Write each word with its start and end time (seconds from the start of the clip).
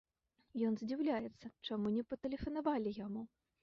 Ён 0.69 0.73
здзіўляецца, 0.83 1.53
чаму 1.71 1.87
не 2.01 2.07
патэлефанавалі 2.11 3.01
яму? 3.05 3.21